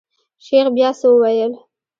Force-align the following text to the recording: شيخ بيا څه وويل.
شيخ 0.45 0.65
بيا 0.75 0.89
څه 0.99 1.07
وويل. 1.11 1.51